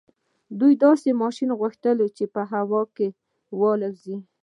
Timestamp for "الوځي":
3.53-4.17